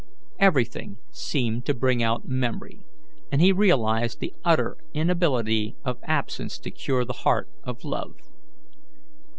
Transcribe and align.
Everything 0.39 0.97
seemed 1.11 1.63
to 1.67 1.75
bring 1.75 2.01
out 2.01 2.27
memory, 2.27 2.83
and 3.31 3.39
he 3.39 3.51
realized 3.51 4.19
the 4.19 4.33
utter 4.43 4.75
inability 4.95 5.75
of 5.85 5.99
absence 6.05 6.57
to 6.57 6.71
cure 6.71 7.05
the 7.05 7.13
heart 7.21 7.47
of 7.63 7.83
love. 7.83 8.15